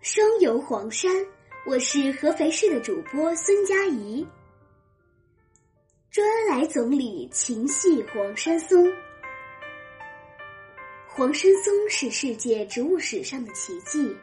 [0.00, 1.10] 双游黄山，
[1.66, 4.24] 我是合肥市的主播孙佳怡。
[6.08, 8.90] 周恩来总理情系黄山松。
[11.08, 14.16] 黄山松是世界植物史上的奇迹。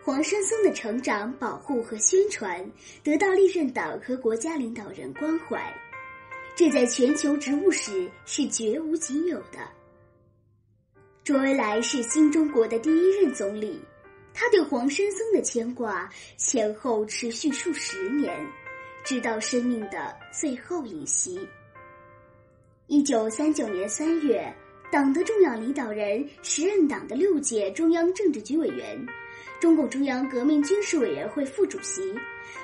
[0.00, 2.64] 黄山松的成长、保护和宣传
[3.02, 5.74] 得到历任党和国家领导人关怀，
[6.54, 9.68] 这在全球植物史是绝无仅有的。
[11.24, 13.82] 周恩来是新中国的第一任总理。
[14.40, 16.08] 他对黄山松的牵挂
[16.38, 18.34] 前后持续数十年，
[19.04, 21.46] 直到生命的最后一息。
[22.86, 24.50] 一九三九年三月，
[24.90, 28.98] 党的重要领导人、时任党的六届中央政治局委员、
[29.60, 32.00] 中共中央革命军事委员会副主席、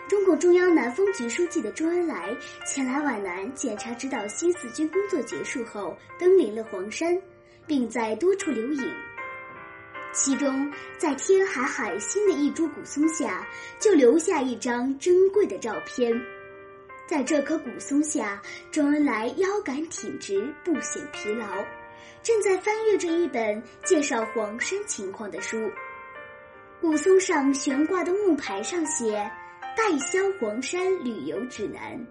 [0.09, 2.35] 中共中央南方局书记的周恩来
[2.67, 7.21] 前来皖南检查指导新四军工作结束后，登临了黄山，
[7.67, 8.95] 并在多处留影。
[10.17, 13.47] 其中，在天海海心的一株古松下，
[13.79, 16.11] 就留下一张珍贵的照片。
[17.07, 18.41] 在这棵古松下，
[18.73, 21.47] 周恩来腰杆挺直，不显疲劳，
[22.23, 25.71] 正在翻阅着一本介绍黄山情况的书。
[26.81, 29.31] 古松上悬挂的木牌上写
[29.77, 32.05] “代销黄山旅游指南”，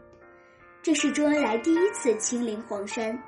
[0.83, 3.19] 这是周恩来第一次亲临黄山。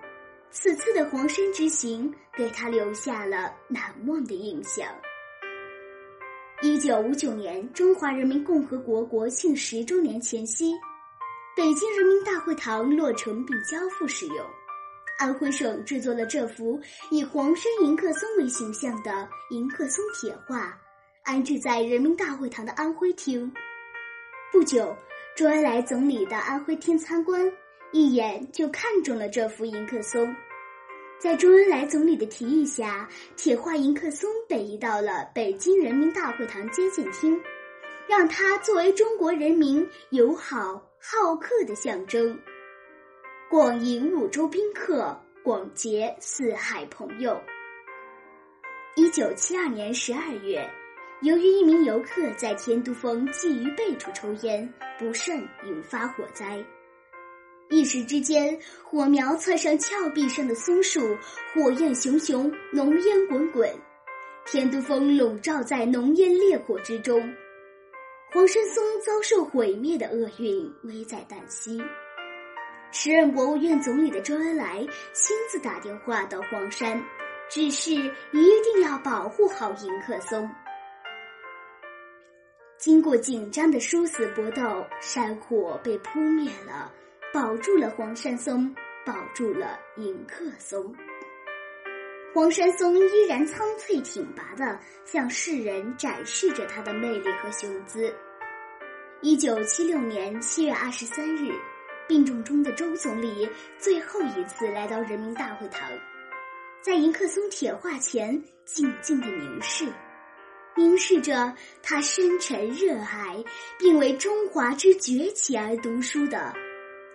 [0.49, 4.87] 此次的黄山之行给他留下了难忘的印象。
[6.61, 10.73] 一九五九年，中华人民共和国国庆十周年前夕，
[11.55, 14.45] 北京人民大会堂落成并交付使用。
[15.19, 16.79] 安徽省制作了这幅
[17.11, 20.75] 以黄山迎客松为形象的迎客松铁画，
[21.23, 23.51] 安置在人民大会堂的安徽厅。
[24.51, 24.95] 不久，
[25.35, 27.51] 周恩来总理到安徽厅参观。
[27.91, 30.35] 一眼就看中了这幅迎客松，
[31.19, 33.07] 在周恩来总理的提议下，
[33.37, 37.39] 铁画迎客松被移到了北京人民大会堂接见厅，
[38.07, 42.37] 让它作为中国人民友好好客的象征，
[43.49, 47.39] 广迎五洲宾客，广结四海朋友。
[48.95, 50.69] 一九七二年十二月，
[51.21, 56.61] 由于一名游客在天都峰鲫鱼背处抽烟，不慎引发火灾。
[57.69, 61.01] 一时之间，火苗窜上峭壁上的松树，
[61.53, 63.69] 火焰熊熊，浓烟滚滚，
[64.45, 67.21] 天都峰笼罩在浓烟烈火之中，
[68.31, 71.81] 黄山松遭受毁灭的厄运危在旦夕。
[72.91, 74.79] 时任国务院总理的周恩来
[75.11, 77.03] 亲自打电话到黄山，
[77.49, 80.49] 指示一定要保护好迎客松。
[82.77, 86.93] 经过紧张的殊死搏斗，山火被扑灭了。
[87.33, 88.73] 保住了黄山松，
[89.05, 90.95] 保住了迎客松。
[92.33, 98.13] 黄山松依然苍翠挺拔的向世人展示着它的魅力和雄姿。
[99.21, 101.51] 一九七六年七月二十三日，
[102.07, 105.89] 病重中的周总理最后一次来到人民大会堂，
[106.81, 109.85] 在迎客松铁画前静静的凝视，
[110.75, 113.43] 凝视着他深沉热爱
[113.79, 116.53] 并为中华之崛起而读书的。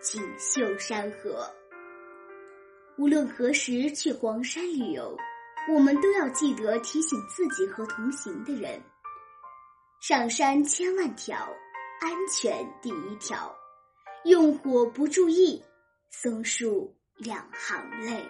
[0.03, 1.49] 锦绣山河。
[2.99, 5.17] 无论何时去黄山旅游，
[5.73, 8.83] 我们都要记得提醒自己和同行的人：
[10.01, 11.37] 上山千万条，
[12.01, 13.55] 安全第一条。
[14.25, 15.63] 用火不注意，
[16.11, 18.29] 松树两行泪。